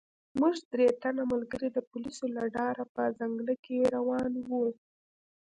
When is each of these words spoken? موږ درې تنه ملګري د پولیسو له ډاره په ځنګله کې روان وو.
موږ 0.39 0.55
درې 0.71 0.87
تنه 1.01 1.23
ملګري 1.31 1.69
د 1.73 1.77
پولیسو 1.89 2.25
له 2.35 2.43
ډاره 2.57 2.83
په 2.93 3.01
ځنګله 3.19 3.55
کې 3.65 3.77
روان 3.95 4.31
وو. 4.49 4.65